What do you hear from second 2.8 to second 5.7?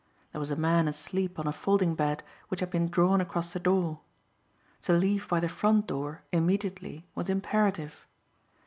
drawn across the door. To leave by the